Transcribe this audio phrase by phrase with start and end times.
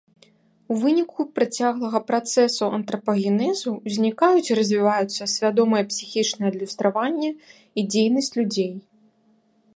[0.75, 7.29] У выніку працяглага працэсу антрапагенезу узнікаюць і развіваюцца свядомае псіхічнае адлюстраванне
[7.77, 8.73] і дзейнасць людзей.